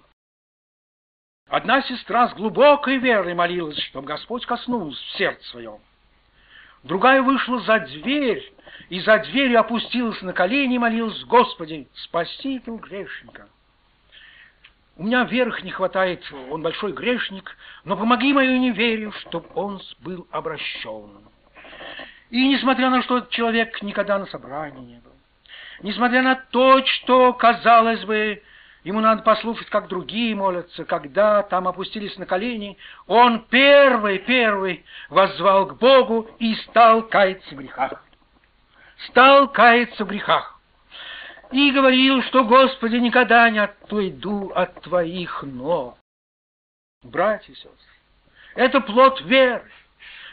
Одна 1.48 1.82
сестра 1.82 2.30
с 2.30 2.34
глубокой 2.36 2.98
верой 2.98 3.34
молилась, 3.34 3.80
чтобы 3.86 4.08
Господь 4.08 4.46
коснулся 4.46 5.02
в 5.02 5.18
сердце 5.18 5.44
своем. 5.50 5.80
Другая 6.84 7.24
вышла 7.24 7.60
за 7.62 7.80
дверь, 7.80 8.54
и 8.90 9.00
за 9.02 9.18
дверью 9.20 9.60
опустилась 9.60 10.22
на 10.22 10.32
колени 10.34 10.76
и 10.76 10.80
молилась, 10.80 11.24
Господи, 11.26 11.88
спаситель 11.94 12.76
грешника. 12.76 13.50
У 15.00 15.04
меня 15.04 15.24
верх 15.24 15.64
не 15.64 15.72
хватает, 15.72 16.22
он 16.52 16.62
большой 16.62 16.92
грешник, 16.92 17.56
но 17.86 17.96
помоги 17.96 18.34
мою 18.34 18.60
неверию, 18.60 19.14
чтобы 19.14 19.48
он 19.56 19.80
был 20.02 20.28
обращен. 20.30 21.22
И 22.30 22.50
несмотря 22.50 22.90
на 22.90 23.02
что 23.04 23.22
человек 23.22 23.82
никогда 23.82 24.20
на 24.20 24.26
собрании 24.26 24.96
не 24.96 25.00
был, 25.00 25.14
несмотря 25.84 26.22
на 26.22 26.36
то, 26.36 26.86
что, 26.86 27.32
казалось 27.32 28.04
бы, 28.04 28.44
Ему 28.84 29.02
надо 29.02 29.24
послушать, 29.24 29.70
как 29.70 29.90
другие 29.90 30.34
молятся, 30.36 30.86
когда 30.86 31.44
там 31.44 31.68
опустились 31.68 32.18
на 32.18 32.26
колени. 32.26 32.78
Он 33.08 33.46
первый, 33.50 34.20
первый 34.20 34.86
воззвал 35.10 35.66
к 35.66 35.78
Богу 35.78 36.30
и 36.40 36.56
стал 36.56 37.04
каяться 37.04 37.56
в 37.56 37.58
грехах. 37.58 38.04
Стал 39.10 39.50
каяться 39.50 40.06
в 40.06 40.08
грехах. 40.08 40.59
И 41.52 41.72
говорил, 41.72 42.22
что, 42.24 42.44
Господи, 42.44 42.98
никогда 42.98 43.50
не 43.50 43.60
отойду 43.60 44.52
от 44.54 44.82
Твоих 44.82 45.44
ног. 45.44 45.98
Братья 47.02 47.54
и 47.54 47.56
сестры, 47.56 47.74
это 48.56 48.82
плод 48.82 49.22
веры. 49.22 49.70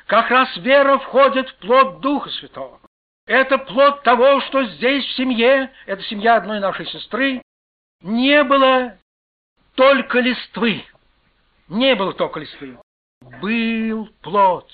Как 0.06 0.30
раз 0.30 0.54
вера 0.58 0.98
входит 0.98 1.48
в 1.48 1.56
плод 1.56 2.00
Духа 2.00 2.30
Святого. 2.30 2.80
Это 3.26 3.58
плод 3.58 4.02
того, 4.02 4.40
что 4.42 4.64
здесь 4.64 5.04
в 5.04 5.16
семье, 5.16 5.72
это 5.86 6.02
семья 6.04 6.36
одной 6.36 6.60
нашей 6.60 6.86
сестры, 6.86 7.42
не 8.02 8.44
было 8.44 8.98
только 9.74 10.20
листвы. 10.20 10.84
Не 11.68 11.94
было 11.94 12.12
только 12.12 12.40
листвы. 12.40 12.78
Был 13.40 14.06
плод. 14.22 14.70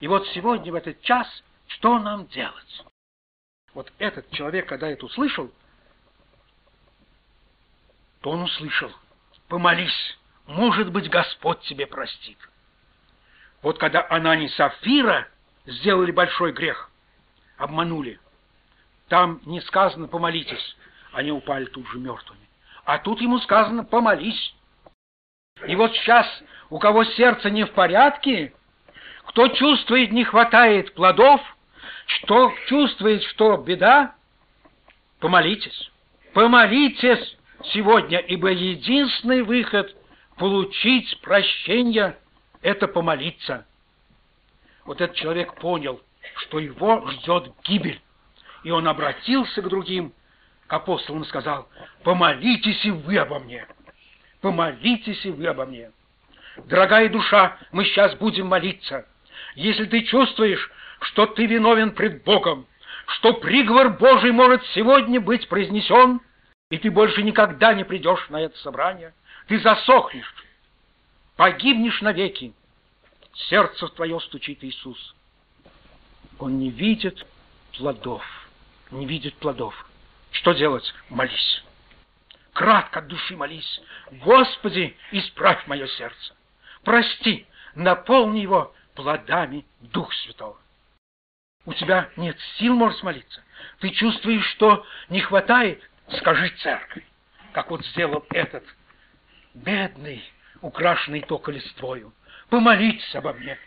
И 0.00 0.08
вот 0.08 0.26
сегодня, 0.28 0.72
в 0.72 0.74
этот 0.74 1.00
час, 1.02 1.26
что 1.68 1.98
нам 1.98 2.26
делать? 2.26 2.84
Вот 3.76 3.92
этот 3.98 4.30
человек, 4.30 4.66
когда 4.66 4.88
это 4.88 5.04
услышал, 5.04 5.52
то 8.22 8.30
он 8.30 8.44
услышал. 8.44 8.90
Помолись, 9.48 10.18
может 10.46 10.90
быть, 10.90 11.10
Господь 11.10 11.60
тебе 11.60 11.86
простит. 11.86 12.38
Вот 13.60 13.76
когда 13.76 14.06
Анани 14.08 14.46
Сафира 14.46 15.28
сделали 15.66 16.10
большой 16.10 16.52
грех, 16.52 16.90
обманули, 17.58 18.18
там 19.08 19.42
не 19.44 19.60
сказано 19.60 20.08
«помолитесь», 20.08 20.76
они 21.12 21.30
упали 21.30 21.66
тут 21.66 21.86
же 21.88 21.98
мертвыми. 21.98 22.48
А 22.86 22.96
тут 22.96 23.20
ему 23.20 23.38
сказано 23.40 23.84
«помолись». 23.84 24.54
И 25.66 25.76
вот 25.76 25.92
сейчас, 25.92 26.26
у 26.70 26.78
кого 26.78 27.04
сердце 27.04 27.50
не 27.50 27.64
в 27.64 27.72
порядке, 27.72 28.54
кто 29.26 29.48
чувствует, 29.48 30.12
не 30.12 30.24
хватает 30.24 30.94
плодов, 30.94 31.42
что 32.06 32.52
чувствует, 32.66 33.22
что 33.24 33.56
беда, 33.56 34.14
помолитесь. 35.20 35.90
Помолитесь 36.32 37.36
сегодня, 37.72 38.18
ибо 38.18 38.48
единственный 38.48 39.42
выход 39.42 39.94
получить 40.36 41.20
прощение– 41.20 42.18
это 42.62 42.88
помолиться. 42.88 43.66
Вот 44.84 45.00
этот 45.00 45.16
человек 45.16 45.54
понял, 45.54 46.00
что 46.36 46.58
его 46.58 47.06
ждет 47.10 47.52
гибель, 47.64 48.00
и 48.64 48.70
он 48.70 48.88
обратился 48.88 49.62
к 49.62 49.68
другим– 49.68 50.12
к 50.66 50.72
апостолам 50.72 51.24
сказал, 51.24 51.68
помолитесь 52.02 52.84
и 52.84 52.90
вы 52.90 53.18
обо 53.18 53.38
мне. 53.38 53.66
Помолитесь 54.40 55.24
и 55.24 55.30
вы 55.30 55.46
обо 55.46 55.66
мне. 55.66 55.90
Дорогая 56.66 57.08
душа, 57.08 57.56
мы 57.72 57.84
сейчас 57.84 58.14
будем 58.16 58.46
молиться. 58.46 59.06
Если 59.54 59.84
ты 59.84 60.02
чувствуешь, 60.02 60.70
что 61.00 61.26
ты 61.26 61.46
виновен 61.46 61.92
пред 61.92 62.24
Богом, 62.24 62.66
что 63.06 63.34
приговор 63.34 63.90
Божий 63.90 64.32
может 64.32 64.64
сегодня 64.74 65.20
быть 65.20 65.48
произнесен, 65.48 66.20
и 66.70 66.78
ты 66.78 66.90
больше 66.90 67.22
никогда 67.22 67.74
не 67.74 67.84
придешь 67.84 68.28
на 68.28 68.40
это 68.40 68.56
собрание, 68.58 69.14
ты 69.46 69.60
засохнешь, 69.60 70.34
погибнешь 71.36 72.00
навеки. 72.00 72.52
Сердце 73.48 73.88
твое 73.88 74.18
стучит 74.20 74.64
Иисус. 74.64 75.14
Он 76.38 76.58
не 76.58 76.70
видит 76.70 77.26
плодов, 77.76 78.24
не 78.90 79.06
видит 79.06 79.34
плодов. 79.34 79.74
Что 80.32 80.52
делать? 80.52 80.92
Молись. 81.08 81.62
Кратко 82.52 83.00
от 83.00 83.08
души 83.08 83.36
молись. 83.36 83.80
Господи, 84.10 84.96
исправь 85.12 85.66
мое 85.66 85.86
сердце. 85.86 86.34
Прости, 86.82 87.46
наполни 87.74 88.40
его 88.40 88.74
плодами 88.94 89.66
Дух 89.80 90.12
Святого. 90.14 90.58
У 91.66 91.74
тебя 91.74 92.08
нет 92.16 92.38
сил, 92.58 92.74
можешь 92.74 93.02
молиться. 93.02 93.42
Ты 93.80 93.90
чувствуешь, 93.90 94.46
что 94.52 94.86
не 95.08 95.20
хватает? 95.20 95.82
Скажи 96.18 96.48
церкви. 96.62 97.04
как 97.52 97.70
вот 97.70 97.84
сделал 97.86 98.24
этот, 98.30 98.64
бедный, 99.54 100.22
украшенный 100.60 101.22
только 101.22 101.50
листвою. 101.50 102.12
Помолитесь 102.50 103.14
обо 103.16 103.32
мне, 103.32 103.58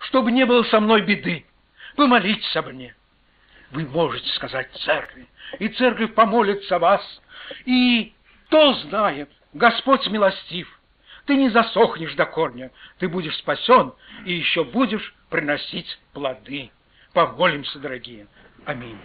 чтобы 0.00 0.32
не 0.32 0.44
было 0.44 0.64
со 0.64 0.80
мной 0.80 1.02
беды. 1.02 1.46
Помолитесь 1.94 2.56
обо 2.56 2.70
мне. 2.70 2.96
Вы 3.70 3.86
можете 3.86 4.28
сказать 4.30 4.72
церкви, 4.78 5.28
и 5.58 5.68
церковь 5.68 6.14
помолится 6.14 6.78
вас. 6.78 7.22
И 7.64 8.12
кто 8.46 8.74
знает, 8.74 9.30
Господь 9.52 10.08
милостив, 10.08 10.80
ты 11.26 11.36
не 11.36 11.50
засохнешь 11.50 12.14
до 12.14 12.26
корня, 12.26 12.72
ты 12.98 13.08
будешь 13.08 13.36
спасен 13.36 13.92
и 14.24 14.32
еще 14.32 14.64
будешь 14.64 15.14
приносить 15.30 15.98
плоды. 16.12 16.70
Помолимся, 17.16 17.78
дорогие. 17.78 18.26
Аминь. 18.66 18.98